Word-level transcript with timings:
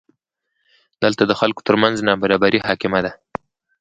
دلته 1.03 1.23
د 1.27 1.31
خلکو 1.39 1.61
ترمنځ 1.67 1.95
نابرابري 2.07 2.59
حاکمه 2.67 2.99
ده. 3.05 3.11